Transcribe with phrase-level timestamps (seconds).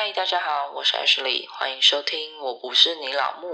[0.00, 3.48] 嗨，大家好，我是 Ashley，欢迎收听《我不是你老木》。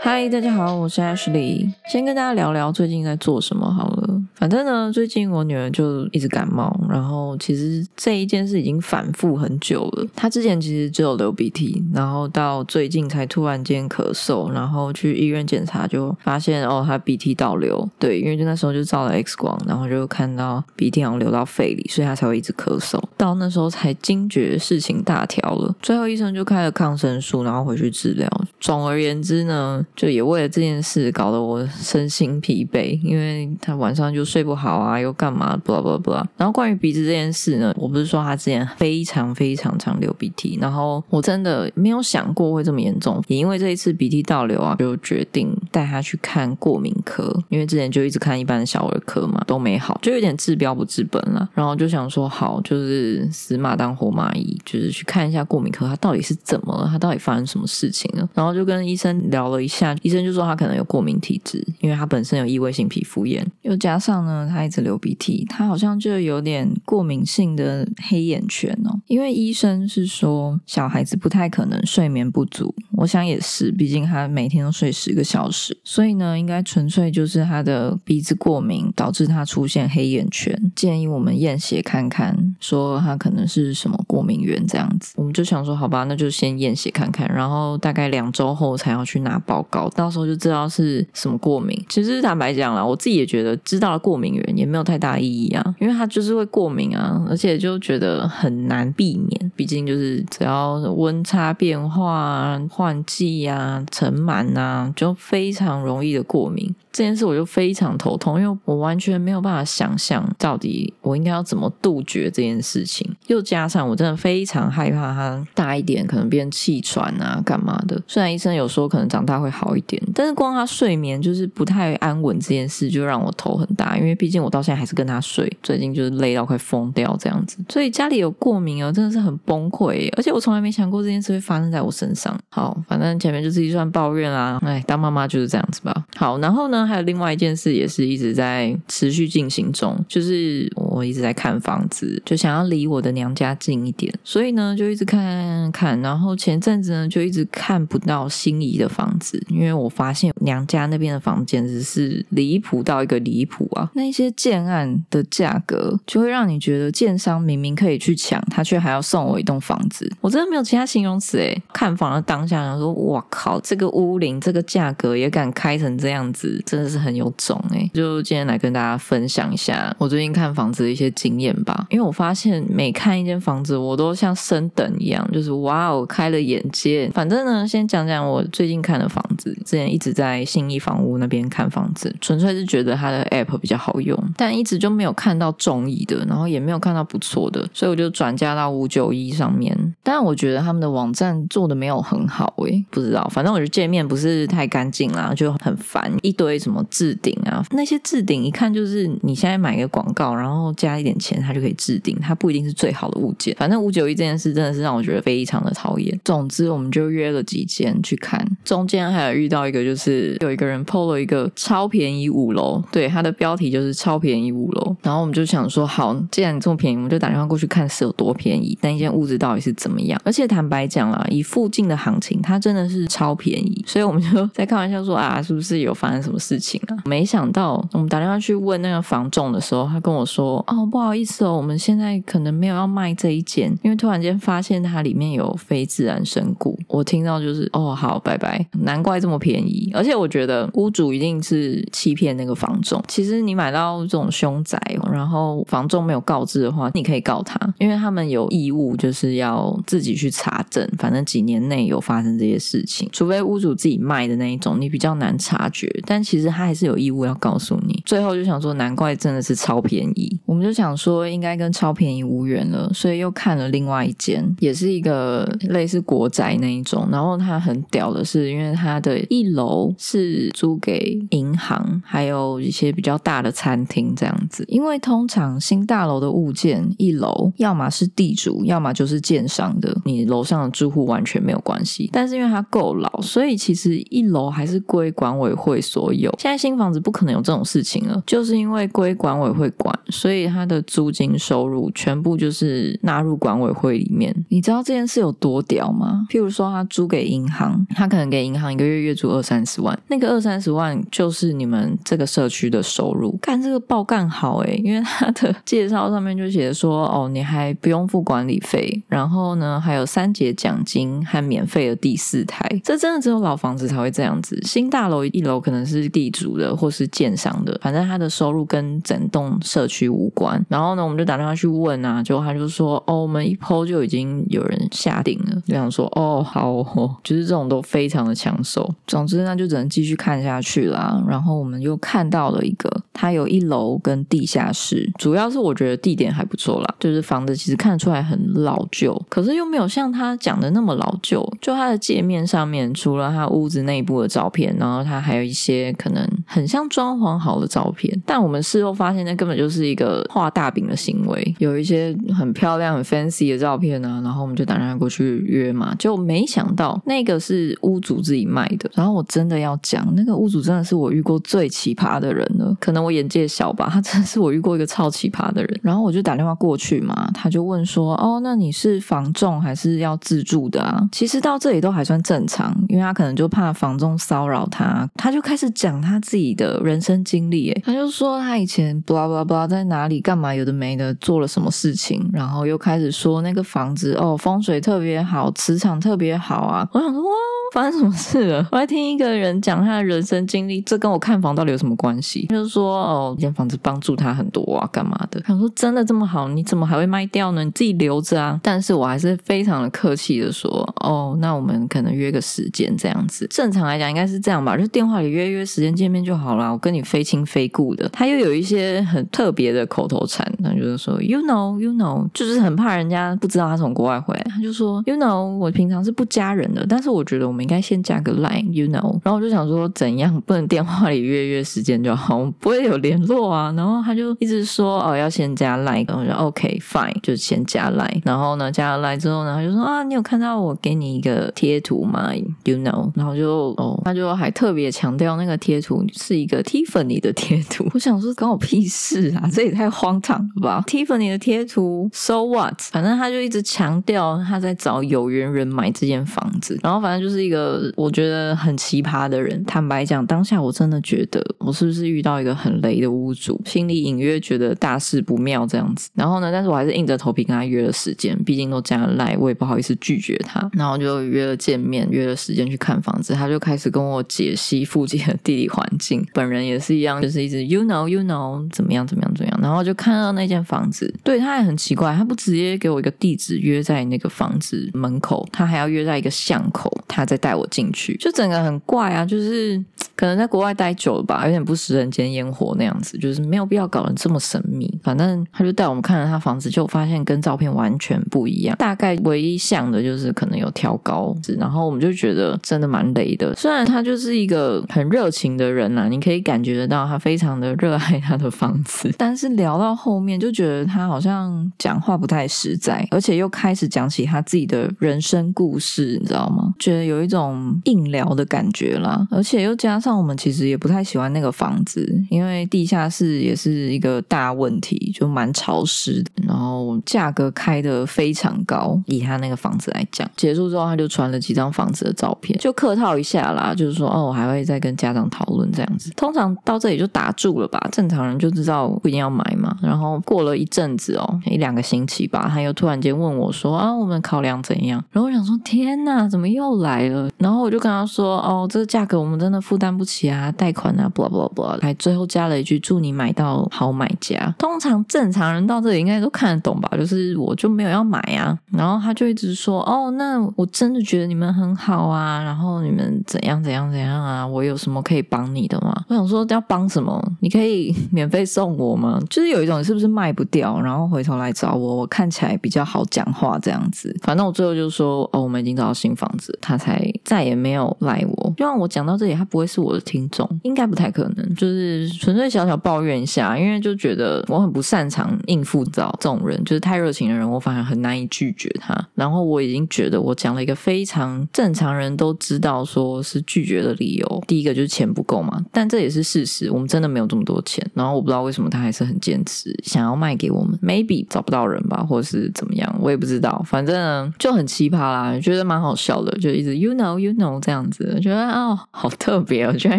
[0.00, 4.08] 嗨，大家好，我是 Ashley，先跟大家聊聊最近在做什么好了。
[4.34, 10.06] 反正呢，最近我女儿就一直感冒，然后其实这一件事已经反复很久了。
[10.16, 17.86] 他之前其实只有流鼻涕，然后到最近才突然间咳嗽，然后去医院检查就发现哦，他鼻涕倒流。
[17.98, 22.98] 对，因为就那时候就照了 X 光，然后就看到鼻涕好像流到肺里，所以他才会一直咳嗽。
[23.16, 28.26] 到那时候才惊觉事情大条了，最后医生就开了抗生素，然后回去治疗。
[28.58, 34.24] 总而言之呢，就也为了这件事搞得我身心疲惫，因为他晚上就。
[34.30, 36.24] 睡不好啊，又干嘛？blah blah blah。
[36.36, 43.22] 然后关于鼻子这件件事呢，我不是说他之前非常非常常流鼻涕，然后我真的没有想过会这么严重。
[43.26, 51.48] 也因为这一次鼻涕倒流啊，就决定带他去看过敏科，因为之前就一直看一般的小儿科嘛，都没好，就有点治标不治本了。
[51.54, 58.28] 然后就想说，好，就是死马当活马医，就是去看一下过敏科，他到底是怎么了，他到底发生什么事情了。
[58.34, 64.20] 然后就跟医生聊了一下，医生就说他可能有过敏体质，因为他本身有异位性皮肤炎，又加上。
[64.20, 69.00] 呢，他一直流鼻涕，他好像就有点过敏敏性的黑眼圈哦。
[69.06, 80.70] 因为医生是说小孩子不太可能睡眠不足，我想也是，毕竟他每天都睡十个小时，所以呢，应该纯粹就是他的鼻子过敏导致他出现黑眼圈。
[80.76, 85.14] 建议我们验血看看，说他可能是什么过敏源这样子。
[85.16, 91.82] 我们就想说，好吧，那就先验血看看，然后大概两周后才要去拿报告，到时候就知道是什么过敏。
[91.88, 94.00] 其实坦白讲啦，我自己也觉得知道了。
[94.00, 99.52] 过敏源也没有太大意义啊，因为他就是会过敏啊，而且就觉得很难避免。
[99.56, 106.74] 毕竟就是只要温差变化、换季啊、尘螨啊，就非常容易的过敏。
[106.92, 113.08] 这件事我就非常头痛，因为我完全没有办法想象到底我应该要怎么杜绝这件事情。
[113.28, 118.00] 又加上我真的非常害怕他大一点可能变气喘啊、干嘛的。
[118.08, 123.96] 虽然医生有说可能长大会好一点，但是光他睡眠就是不太安稳这件事，就让我头很大。
[123.96, 130.08] 因为毕竟我到现在还是跟他睡，最近就是累到快疯掉这样子，所以家里有过敏哦，真的是很崩溃。
[130.16, 132.38] 而且我从来没想过这件事会发生在我身上。
[132.48, 136.04] 好，反正前面就是一串抱怨啦，哎，当妈妈就是这样子吧。
[136.16, 153.90] 好，然后呢，还有另外一件事也是一直在持续进行中，就是我一直在看房子，就想要离我的娘家近一点，所以呢就一直看看，然后前阵子呢就一直看不到心仪的房子，因为我发现娘家那边的房简直是离谱到一个离谱啊。
[153.94, 160.08] 那些建案的价格就会让你觉得建商明明可以去抢，他却还要送我一栋房子。
[160.20, 161.60] 我真的没有其他形容词诶。
[161.72, 167.90] 看房的当下，想说哇靠，这个屋龄，这个价格也敢开成这样子，真的是很有种诶。
[167.92, 171.88] 就今天来跟大家分享一下我最近看房子的一些经验吧。
[171.90, 177.10] 因为我发现每看一间房子，我都像升等一样，就是哇哦，开了眼界。
[177.12, 179.52] 反正呢，先讲讲我最近看的房子。
[179.64, 183.80] 之前一直在信义房屋那边看房子，纯粹是觉得它的 app 比较。
[183.80, 189.76] 好用，但一直就没有看到中意的，然后也没没有看到不错的，所以我就转嫁到五九一上面。
[190.04, 203.56] 但我觉得他们的网站做的没有很好诶，不知道，反正我觉得界面不是太干净啦，就很烦，一堆什么置顶啊，那些置顶一看就是你现在买一个广告，然后加一点钱，它就可以置顶，它不一定是最好的物件。
[203.58, 206.20] 反正五九一这件事真的是让我觉得非常的讨厌。
[206.24, 213.70] 总之，我们就约了几间去看，中间还有遇到一个，就是有一个人 PO 了一个超便宜五楼，对，它的标题。
[213.70, 220.20] 就是超便宜五楼，然后我们就想说，好，既然这么便宜，我们就打电话过去看是有多便宜，那一间屋子到底是怎么样。
[220.24, 226.96] 而且坦白讲啦，以附近的行情，它真的是超便宜， 所以我们就在开玩笑说啊，是不是有发生什么事情啊？
[227.06, 236.78] 没想到我们打电话去问那个房仲的时候，他跟我说，哦，不好意思哦，我们现在可能没有要卖这一间，因为突然间发现它里面有非自然身故。
[236.88, 239.90] 我听到就是，哦，好，拜拜，难怪这么便宜。
[239.94, 243.60] 而且我觉得屋主一定是欺骗那个房仲，其实你买。
[243.60, 244.80] 买到这种凶宅，
[245.12, 258.02] 然后房仲没有告的话，你可以告他，因为他们有义务就是要自己去查证，反正几年内有发生这些事情，除非屋主自己卖的那一种，你比较难察觉，但其实他还是有义务要告诉你。
[258.06, 260.38] 最后就想说，难怪真的是超便宜。
[260.46, 267.08] 我们就想说应该跟超便宜无缘了，所以又看了另外一间，也是一个类似国宅那一种。
[267.12, 274.64] 然后它很屌的是，因为它的一楼是租给银行，还有一些比较大的餐厅这样子。
[274.68, 282.08] 因为通常新大楼的物件一楼要么是地主，要么就是建商的，你楼上的住户完全没有关系。
[282.12, 286.34] 但是因为它够老，所以其实一楼还是归管委会所有。
[286.38, 294.34] 现在新房子不可能有这种事情了，就是因为归管委会管，所以它的租金收入全部就是纳入管委会里面。
[294.48, 296.26] 你知道这件事有多屌吗？
[296.30, 303.36] 譬如说，他租给银行，他可能给银行一个月月租二三十万，那个二三十万就是你们这个社区的收入。
[303.42, 312.68] 干这个报干好诶，因为他的介绍上上面就写说，哦，你还不用付管理费，然后呢还有三节奖金和免费的第四台。
[312.84, 320.62] 这真的只有老房子才会这样子，新大楼一楼可能是地主的或是建商的，反正他的收入跟整栋社区无关。
[320.68, 325.62] 然后呢，我们就打电话去问啊，结果他就说，哦，我们一抛就已经有人下定了。
[325.66, 326.84] 就想说，哦，好，
[327.24, 328.94] 就是这种都非常的抢手。
[329.06, 331.18] 总之，那就只能继续看下去啦。
[331.26, 341.40] 然后我们又看到了一个，它有一楼跟地下室，主要是我觉得地点还不错啦，就是房子其实看得出来很老旧，可是又没有像他讲的那么老旧。
[341.60, 351.54] 就它的界面上面，除了他屋子内部的照片，然后他还有一些可能很像装潢好的照片，但我们事后发现，那根本就是一个画大饼的行为。
[351.58, 358.90] 有一些很漂亮、很 fancy 的照片呢，然后我们就打电话过去约嘛，就没想到那个是屋主自己卖的。
[358.94, 362.76] 然后我真的要讲，那个屋主真的是我遇过最奇葩的人了。
[362.80, 365.80] 可能我眼界小吧，他真的是我遇过一个超奇葩的人。
[365.82, 377.70] 然后我就打电话过去嘛，他就问说：“哦，那你是房仲还是要自住的啊？”其实到这里都还算正常，因为他可能就怕房仲骚扰他，他就开始讲他自己的人生经历。
[377.70, 386.88] 哎，他就说他以前 blah blah blah 在哪里干嘛，有的没的，做了什么事情，然后又开始说那个房子哦风水特别好，磁场特别好啊。
[386.92, 387.30] 我想说哇。
[387.72, 388.66] 发生什么事了？
[388.72, 392.46] 我在听一个人讲他的人生经历，这跟我看房到底有什么关系？
[392.48, 395.40] 他就说，哦，这间房子帮助他很多啊，干嘛的？
[395.42, 397.64] 他说真真的这么好，你怎么还会卖掉呢？
[397.64, 398.60] 你自己留着啊。
[398.62, 400.70] 但是我还是非常的客气的说，
[401.00, 403.46] 哦，那我们可能约个时间这样子。
[403.50, 406.70] 正常来讲应该是这样吧，就电话里约约时间见面就好了。
[406.70, 408.08] 我跟你非亲非故的。
[408.10, 414.46] 他又有一些很特别的口头禅，他就是说，you know，you know，就是很怕人家不知道他从国外回来。
[414.48, 417.60] 他就说，you know，我平常是不加人的，但是我觉得我们。
[417.60, 419.20] 应该先加个 line，you know。
[419.22, 423.72] 然后我就想说，怎样不能电话里约约时间就好，我不会有联络啊。
[423.76, 426.06] 然后他就一直说，哦，要先加 line。
[426.06, 428.22] 然后我说 OK fine，就先加 line。
[428.24, 432.32] 然后呢，加了 line 之后呢，他就说啊，你有看到我给你一个贴图吗
[432.64, 433.10] ？you know。
[433.14, 437.86] 然后就哦，他就还特别强调那个贴图是一个 Tiffany 的贴图。
[437.92, 439.48] 我想说，关我屁事啊！
[439.52, 442.80] 这也太荒唐了吧！Tiffany 的贴图，so what？
[442.92, 446.78] 反正他就一直强调他在找有缘人买这间房子。
[446.82, 447.40] 然后反正就是。
[447.40, 456.08] 一个我觉得很奇葩的人，坦白讲，当下我真的觉得我是不是遇到一个很雷的屋主，心里隐约觉得大事不妙这样子。
[456.14, 460.70] 然后呢，但是我还是硬着头皮跟他约了时间，毕竟都加了赖，我也不好意思拒绝他。
[460.72, 463.34] 然后就约了见面，约了时间去看房子。
[463.34, 469.60] 他就开始跟我解析附近的地理环境，本人也是一样，就是一直 you know you know 怎么样怎么样怎么样。
[469.60, 477.40] 然后就看到那间房子，对他也很奇怪，他不直接给我一个地址约在那个房子门口，他还要约在一个巷口，他再。
[477.40, 479.82] 带我进去，就整个很怪啊，就是
[480.14, 485.00] 可能在国外待久了吧，有点不食人间烟火那样子，就是没有必要搞得这么神秘。
[485.02, 488.76] 反正他就带我们看了他房子，就发现跟照片完全不一样。
[488.78, 493.54] 大概唯一像的就是可能有挑高，然后我们就觉得真的蛮雷的。
[493.56, 506.74] 虽然他就是一个很热情的人呐，你可以感觉得到他非常的热爱他的房子，但是聊到后面就觉得他好像讲话不太实在，而且又开始讲起他自己的人生故事，你知道吗？
[506.78, 507.30] 觉得有一。
[507.30, 519.00] 种硬聊的感觉啦，而且又加上我们其实也不太喜欢那个房子，因为地下室也是一个大问题，就蛮潮湿，然后价格开的非常高。
[519.06, 526.10] 以他那个房子来讲，结束之后他就传了几张房子的照片，就客套一下啦，就是说哦，我还会再跟家长讨论这样子。
[526.16, 529.76] 通常到这里就打住了吧，正常人就知道不一定要买嘛。
[529.82, 535.02] 然后过了一阵子哦，一两个星期吧，他又突然间问我说啊，我们考量怎样？
[535.10, 537.30] 然后我想说天哪，怎么又来了？
[537.38, 544.54] 然后我就跟他说：“哦，这个价格我们真的负担不起啊，贷款啊，不不不，还最后加了一句“祝你买到好买家”。
[544.58, 546.90] 通常正常人到这里应该都看得懂吧？
[546.96, 554.46] 就是我就没有要买啊，然后他就一直说：“哦，那我真的觉得你们很好啊，然后你们怎样怎样怎样啊？
[554.46, 557.20] 我有什么可以帮你的吗？”我想说要帮什么？
[557.40, 559.20] 你可以免费送我吗？
[559.28, 564.16] 就是有一种是不是卖不掉，然后回头来找我，我看起来比较好讲话这样子。
[564.22, 568.54] 反正我最后就说：“哦，我们已经找到新房子。”他才再也没有赖我。
[568.56, 571.54] 就让我讲到这里，他不会是我的听众，应该不太可能。
[571.54, 578.94] 就是纯粹小小抱怨一下，因为就觉得我很不擅长应付到这种人，就是太热情的人，我反而很难以拒绝他。
[579.14, 584.44] 然后我已经觉得我讲了一个非常正常人都知道说是拒绝的理由。
[584.46, 587.84] 第一个就是钱不够嘛，但这也是事实，我们真的没有这么多钱。
[587.94, 593.62] 然后我不知道为什么他还是很坚持想要卖给我们，maybe 找不到人吧，或者是怎么样，我也不知道。
[593.66, 599.98] 反正就很奇葩啦，觉得蛮好笑的，就一直 you know you know 这样子，觉得哦好特别哦，居然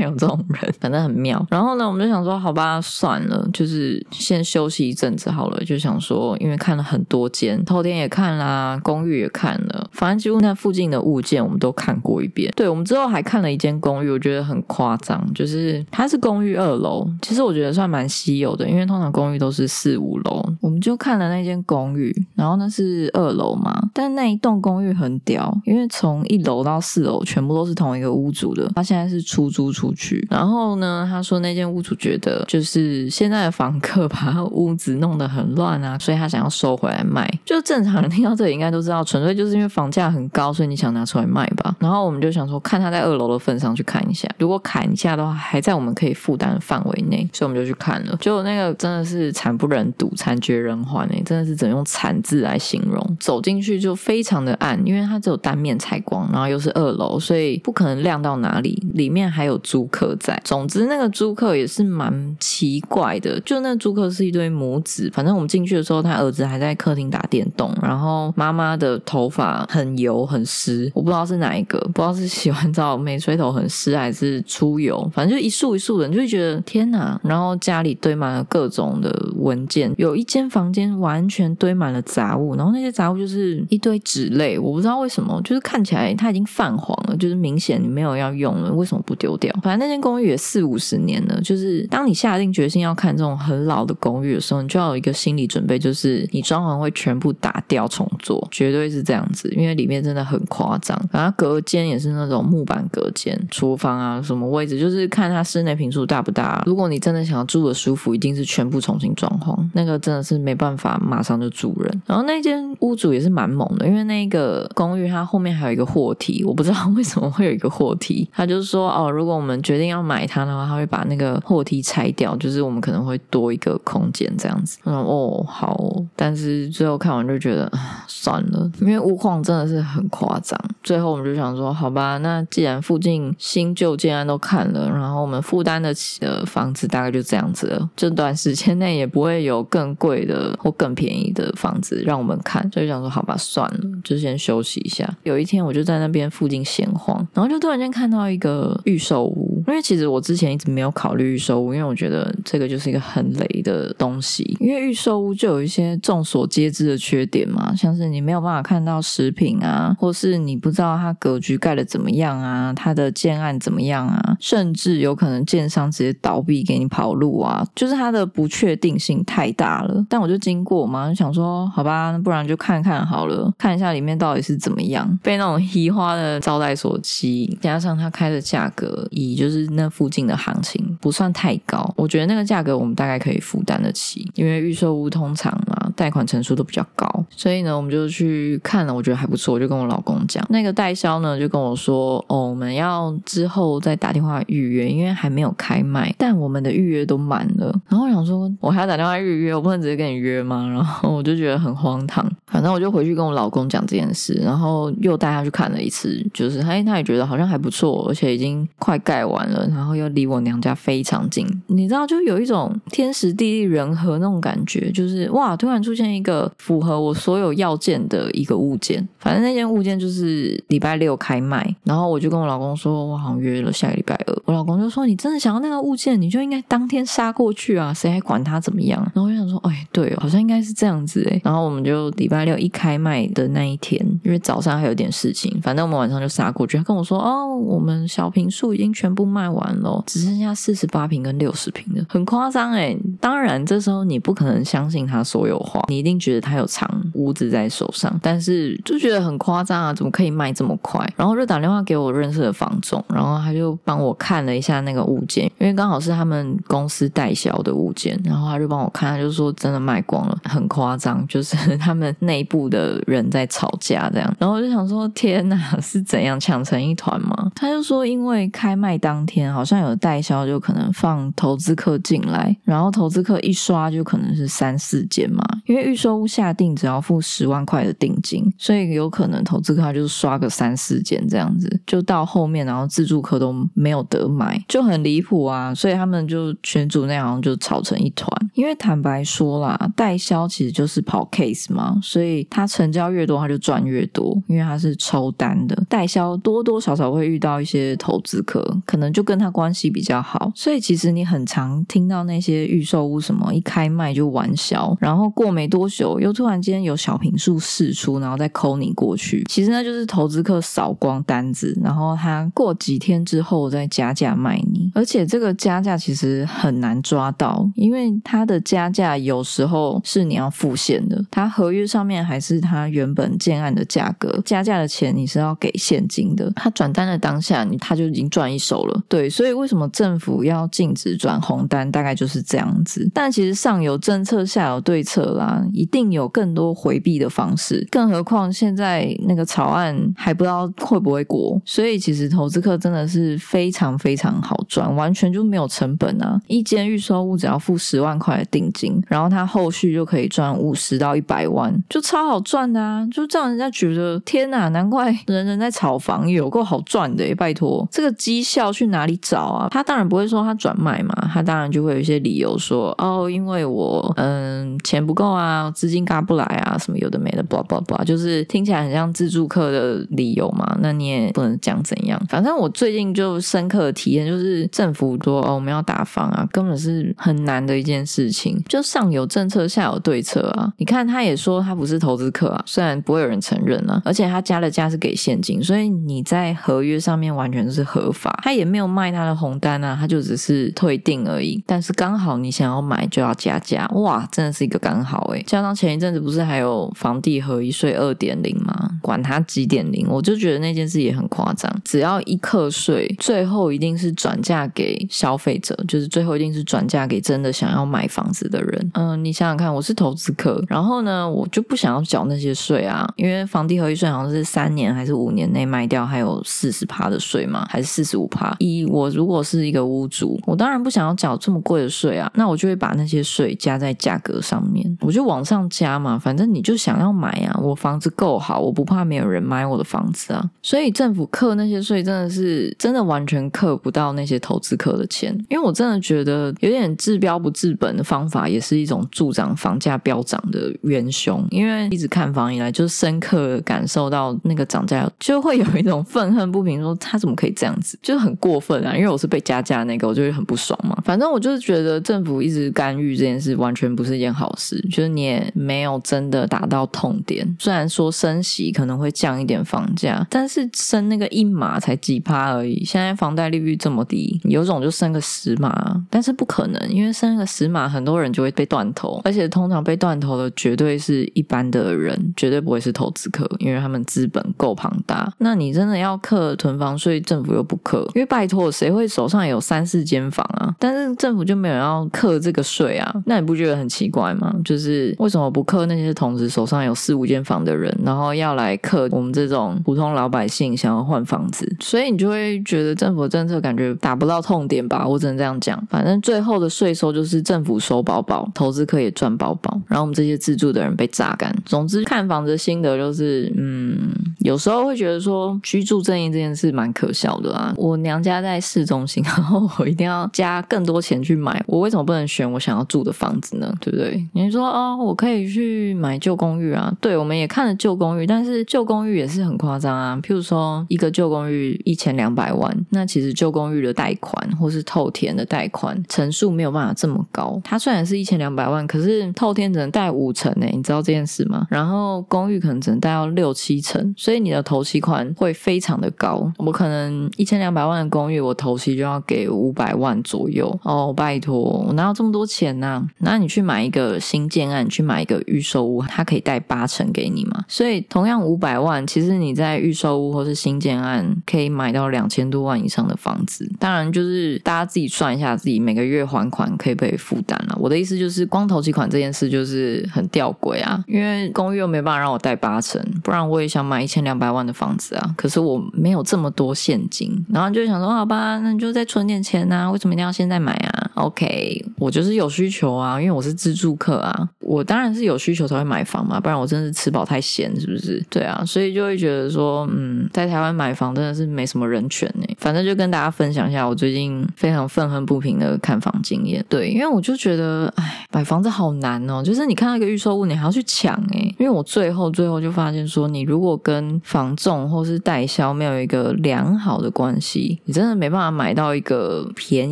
[0.01, 1.46] 有这种人，反正很妙。
[1.50, 5.63] 然后呢，我们就想说，好吧，算了，就是先休息一阵子好了。
[5.63, 12.51] 就想说，因为看了很多间，头天也看啦，公寓也看了，反正几乎那附近的物件我们都看过一遍。
[12.56, 20.44] 对，我们之后还看了一间公寓，我觉得很夸张，就是它是公寓二楼，其实我觉得算蛮稀有的，因为通常公寓都是四五楼。
[20.60, 30.27] 我们就看了那间公寓，然后那是二楼嘛，但那一栋公寓很屌，因为从一楼到四楼全部都是同一个屋主的，他现在是出租出去。
[30.30, 37.29] 然后呢，他说那间屋主觉得就是现在的房客把屋子弄得很乱啊，所以他想要收回来卖。
[37.43, 41.75] 就正常人听到这里应该都知道，纯粹就是因为房价很高，所以你想拿出来卖吧。
[41.79, 48.15] 然后我们就想说，看他在二楼的份上去看一下，如果砍一下的话，还在我们可以负担的范围内，所以我们就去看了。
[48.22, 53.17] 就那个真的是惨不忍睹，惨绝人寰哎，真的是只能用惨字来形容。
[53.20, 58.81] 走进去就非常的暗，因为它只有单面采光，然后又是二楼，所以不可能亮到哪里。
[58.93, 63.39] 里面还有租客在，总之那个租客也是蛮奇怪的。
[63.41, 77.19] 就那租客是一对母子，反正我们进去的时候，他儿子还在客厅打电动，然后妈妈的头发很油很湿，我不知道是哪一个，不知道是洗完澡没吹头很湿，还是出油，反正就一束一束的，你就会觉得天哪。
[77.24, 89.53] 然后家里堆满了各种的文件，有一间房间完全堆满了杂物，然后那些杂物就是一堆纸类，我不知道为什么，就是看起来它已经泛黄了，就是明显你没有要用了，为什么不丢掉？
[89.62, 101.00] 反正那间公寓也四五十年了，就是当你下定决心要看这种很老的公寓的时候，你就要有一个心理准备，就是你装潢会全部打掉重做，绝对是这样子，因为里面真的很夸张。
[101.11, 106.63] 然后隔间也是那种木板隔间，厨房啊什么位置，就是看它室内平数大不大。
[106.65, 112.01] 如果你真的想要住的舒服，一定是全部重新装潢，那个真的是没办法马上就住人。
[112.05, 124.71] 然后那间屋主也是蛮猛的，因为那个公寓它后面还有一个货梯，我不知道为什么会有一个货梯， 他就说哦，如果我们决定要买它的话，他会把那个货梯拆掉，就是我们可能会多一个空间这样子。
[124.86, 127.72] 嗯，哦，好，但是最后看完就觉得
[128.08, 130.60] 算了，因为屋况真的是很夸张。
[130.84, 145.08] 最后我们就想说，好吧，那既然附近新旧建安都看了，然后我们负担得起的房子大概就这样子了，这段时间内也不会有更贵的或更便宜的房子让我们看，所以想说，好吧，算了，就先休息一下。
[145.24, 170.06] 有一天我就在那边附近闲晃，然后就突然间看到一个预售屋，因为其实我之前一直没有考虑预售屋，因为我觉得这个就是一个很雷的东西，因为预售屋就有一些众所皆知的缺点嘛，像是你没有办法看到食品啊，或是你不知道它格局盖的怎么样啊，它的建案怎么样啊，甚至有可能建商直接倒闭给你跑路啊，就是它的不确定性太大了。
[170.08, 175.20] 但我就经过嘛，就想说，好吧，那不然就看看好了，看一下里面到底是怎么样。
[175.24, 197.72] 被那种稀花的招待所吸引，加上它开的价格，以就是那附近的行情不算太高，我觉得那个价格我们大概可以负担得起，因为预售屋通常嘛，贷款成数都比较高，所以呢，我们就去看了，我觉得还不错，我就跟我老公讲，那个代销呢就跟我说，哦，我们要之后再打电话预约，因为还没有开卖，但我们的预约都满了。
[197.88, 200.67] 然后我想说，我还要打电话预约，我不能直接跟你约吗？
[200.74, 202.27] 然后我就觉得很荒唐。
[202.48, 229.01] 反正我就回去跟我老公讲这件事，然后又带他去看了一次，就是他他也觉得好像还不错，而且已经快盖完了，然后又离我娘家非常近，你知道，就有一种天时地利人和那种感觉，就是哇，突然出出现一个符合我所有要件的一个物件，反正那件物件就是礼拜六开卖，然后我就跟我老公说，我好像约了下个礼拜二，我老公就说，你真的想要那个物件，你就应该当天杀过去啊，谁还管他怎么样？
[229.13, 251.05] 然后我就想说，哎，对，好像应该是这样子哎，然后我们就礼拜六一开卖的那一天，因为早上还有点事情，反正我们晚上就杀过去，他跟我说，哦，我们小平数已经全部卖完了，只剩下四十八平跟六十平的，很夸张哎，当然这时候你不可能相信他所有话，你一定觉得他有藏屋子在手上，但是就觉得很夸张啊，怎么可以卖这么快？
[251.15, 264.35] 然后就打电话给我认识的房总，然后他就帮我看了一下那个物件，因为刚好是他们公司代销的物件，然后他就帮我看，他就说真的卖光了，很夸张，就是 他们内部的人在吵架这样。
[264.39, 267.51] 然后我就想说，天哪，是怎样抢成一团吗？
[267.55, 285.74] 他就说，因为开卖当天好像有代销，就可能放投资客进来，然后投资客一刷就可能是三四间嘛，因为预售屋下定只要付十万块的定金，所以有可能投资客他就是刷个三四间这样子，就到后面然后自助客都没有得买，就很离谱啊！
[285.74, 288.30] 所以他们就群主那样就吵成一团。
[288.53, 295.84] 因为坦白说啦，代销其实就是跑 case 嘛，所以他成交越多，他就赚越多，因为他是抽单的。
[295.89, 309.43] 代销多多少少会遇到一些投资客，可能就跟他关系比较好，所以其实你很常听到那些预售屋什么一开卖就完销，然后过没多久又突然间有小平数试出，然后再扣你过去。
[309.50, 326.51] 其实那就是投资客扫光单子，然后他过几天之后再加价卖你，而且这个加价其实很难抓到，因为他的加价有时候是你要付现的，他合约上面还是他原本建案的价格，加价的钱你是要给现金的。
[326.55, 329.03] 他转单的当下，你他就已经赚一手了。
[329.08, 333.10] 对，所以为什么政府要禁止转红单，大概就是这样子。
[333.13, 335.38] 但其实上有政策，下有对策，
[335.74, 337.88] 一定有更多回避的方式。
[337.91, 346.39] 更何况现在那个草案还不知道会不会过，所以其实投资客真的是非常非常好赚，完全就没有成本啊！
[346.48, 353.07] 一间预售屋只要付十万块的定金，然后他后续就可以赚五十到一百万，就超好赚的啊！
[353.12, 357.33] 就这样，人家觉得天哪，难怪人人在炒房，有够好赚的！
[357.36, 359.67] 拜托，这个绩效去哪里找啊？
[359.71, 370.77] 他当然不会说他转卖嘛，他当然就会有一些理由说，哦，因为我嗯钱不够啊，资金嘎不来啊，什么有的没的，blah blah blah，就是听起来很像自助客的理由嘛。
[370.81, 380.71] 那你也不能讲怎样，反正我最近就深刻的体验就是政府说哦我们要打房啊，根本是很难的一件事情，就上有政策下有对策啊。
[380.77, 391.61] 你看他也说他不是投资客啊，虽然不会有人承认啊，而且他加的价是给现金，所以你在合约上面完全是合法，他也没有卖他的红单啊，他就只是退订而已。
[391.65, 395.44] 但是刚好你想要买就要加价，哇，真的是一个刚好诶。
[395.48, 398.90] 加上前一阵子不是还有房地合一税二点零吗？
[399.01, 401.72] 管它几点零，我就觉得那件事也很夸张。
[401.84, 408.92] 只要一课税，最后一定是转嫁给消费者，就是最后一定是转嫁给真的想要买房子的人。
[408.94, 418.55] 嗯，你想想看，我是投资客，然后呢，我就不想要缴那些税啊，因为房地合一税好像是三年还是五年内卖掉还有四十趴的税嘛，还是四十五趴？
[418.60, 441.45] 一我如果是一个屋主，我当然不想要缴这么贵的税啊，那我就会把那些税加在价格上面，我我就往上加嘛，反正你就想要买啊，我房子够好，我不怕没有人买我的房子啊，所以政府课那些税真的是真的完全课不到那些投资客的钱，因为我真的觉得有点治标不治本的方法，也是一种助长房价飙涨的元凶。
[441.50, 448.95] 因为一直看房以来，就深刻感受到那个涨价，就会有一种愤恨不平，说他怎么可以这样子，就很过分啊！
[448.95, 450.97] 因为我是被加价那个，我就会很不爽嘛。
[451.03, 457.55] 反正我就是觉得政府一直干预这件事，完全不是一件好事，是你也没有真的打到痛点。
[457.59, 462.83] 虽然说升息可能会降一点房价，但是升那个一码才几趴而已。
[462.83, 475.31] 现在房贷利率这么低，有种就升个十码，但是不可能，因为升个十码，很多人就会被断头，而且通常被断头的绝对是一般的人，绝对不会是投资客，因为他们资本够庞大。
[475.37, 480.74] 那你真的要克囤房税，政府又不克，因为拜托，谁会手上有三四间房啊？
[480.79, 483.14] 但是政府就没有要克这个税啊？
[483.25, 484.53] 那你不觉得很奇怪吗？
[484.66, 491.75] 就是是为什么不克那些同时手上有四五间房的人，然后要来克我们这种普通老百姓想要换房子？
[491.80, 495.08] 所以你就会觉得政府政策感觉打不到痛点吧？
[495.08, 495.82] 我只能这样讲。
[495.90, 501.56] 反正最后的税收就是政府收饱饱，投资客也赚饱饱，然后我们这些自住的人被榨干。
[501.66, 507.74] 总之，看房子心得就是，嗯，有时候会觉得说居住正义这件事蛮可笑的啊。
[507.77, 513.74] 我娘家在市中心， 然后我一定要加更多钱去买，我为什么不能选我想要住的房子呢？
[513.80, 514.27] 对不对？
[514.34, 516.94] 你说哦，我可以去买旧公寓啊。
[517.01, 520.18] 对，我们也看了旧公寓，但是旧公寓也是很夸张啊。
[520.24, 527.60] 譬如说，一个旧公寓一千两百万，那其实旧公寓的贷款或是透天的贷款成数没有办法这么高。
[527.64, 531.68] 它虽然是一千两百万，可是透天只能贷五成诶，你知道这件事吗？
[531.70, 536.51] 然后公寓可能只能贷到六七成，所以你的头期款会非常的高。
[536.57, 543.05] 我可能一千两百万的公寓，我头期就要给五百万左右哦，拜托，我哪有这么多钱呢？
[543.20, 547.65] 那你去买一个新建建案，去买一个预售屋，它可以贷八成给你嘛？
[547.67, 553.69] 所以同样五百万，其实你在预售屋或是新建案可以买到两千多万以上的房子。
[553.79, 557.75] 当然，就是大家自己算一下，自己每个月还款可以不可以负担了。
[557.79, 565.33] 我的意思就是，光头期款这件事就是很吊诡啊，因为公寓又没办法让我贷八成，不然我也想买一千两百万的房子啊。
[565.35, 569.89] 可是我没有这么多现金，然后就想说，好吧，那你就再存点钱呐。
[569.91, 574.50] 为什么一定要现在买啊？OK，我就是有需求啊，因为我是自住客啊。
[574.59, 578.24] 我当然是有需求才会买房嘛，不然我真的是吃饱太闲，是不是？
[578.29, 582.46] 对啊，所以就会觉得说，嗯，在台湾买房真的是没什么人权呢。
[582.57, 586.64] 反正就跟大家分享一下我最近非常愤恨不平的看房经验。
[586.70, 589.42] 对，因为我就觉得，哎，买房子好难哦。
[589.44, 591.40] 就是你看到一个预售物，你还要去抢哎。
[591.57, 599.92] 因为我最后最后就发现说，你如果跟房仲或是代销没有一个良好的关系，你真的没办法买到一个便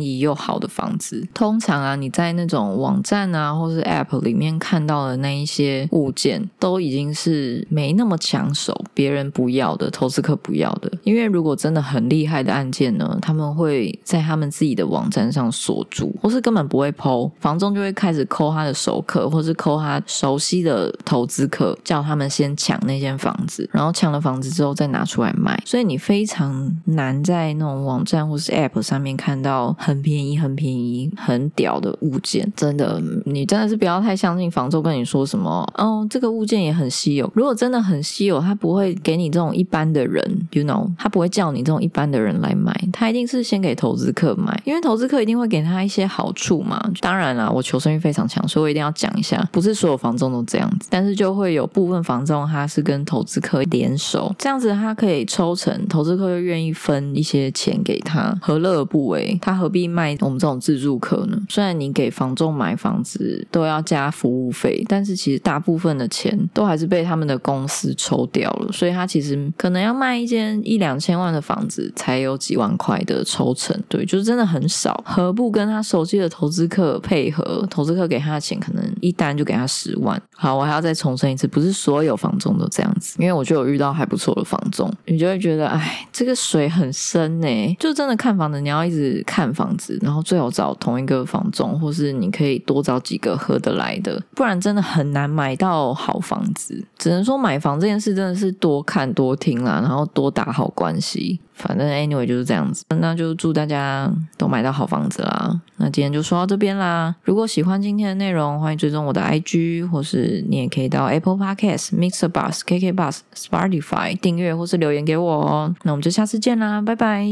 [0.00, 1.26] 宜又好的房子。
[1.34, 4.80] 通常啊，你在那种网站啊或是 App 里面看。
[4.90, 10.90] 到的那一些物件都已经是没那么抢手，别人不要的，投资客不要的。
[11.04, 25.60] 因为如果真的很厉害的案件呢，他们会在他们自己的网站上锁住，或是根本不会抛，房仲就会开始抠他的熟客，或是抠他熟悉的投资客，叫他们先抢那间房子，然后抢了房子之后再拿出来卖。
[25.66, 32.50] 所以你非常难在那种网站或是 App 上面看到很便宜、很便宜、很屌的物件。
[32.56, 34.60] 真的，你真的是不要太相信房。
[34.60, 35.66] 房仲跟你说什么？
[35.78, 37.32] 哦，这个物件也很稀有。
[37.34, 40.22] 如果真的很稀有，他不会给你这种一般的人
[40.52, 46.78] ，you know，他不会叫你这种一般的人来买，他一定是先给投资客买，因为投资客一定会给他一些好处嘛。
[47.00, 59.38] 当然啦，我求生欲非常强，所以我一定要讲一下，不是所有房仲都这样子，但是就会有部分房仲他是跟投资客联手，这样子他可以抽成，投资客又愿意分一些钱给他，何乐而不为？
[59.40, 61.40] 他何必卖我们这种自住客呢？
[61.48, 64.50] 虽然你给房仲买房子都要加服服务。
[64.50, 75.02] 费，但是其实大部分的钱都还是被他们的公司抽掉了，所以他其实可能要卖一间一两千万的房子才有几万块的抽成，对，就是真的很少。
[75.06, 77.66] 何不跟他熟悉的投资客配合？
[77.70, 80.20] 投资客给他的钱可能一单就给他十万。
[80.34, 87.76] 好，我还要再重申一次，不是所有房仲都这样子，因为我就有遇到还不错的房仲，你就会觉得，哎，这个水很深呢。
[87.78, 94.60] 就真的看房子，你要一直看房子，然后最好找同一个房仲，或是你可以多找几个合得来的不然。
[94.60, 101.40] 真的很难买到好房子，只能说买房这件事真的是多看多听啦，然后多打好关系。
[101.54, 105.58] 反正 anyway 就是这样子，那就祝大家都买到好房子啦。
[105.76, 107.14] 那今天就说到这边啦。
[107.22, 115.74] 如果喜欢今天的内容，欢迎追踪我的 IG，或是你也可以到 Apple Podcast、Mixer Bus、KK Bus、Spotify 订阅或是留言给我哦。
[115.84, 117.24] 那我们就下次见啦，拜拜。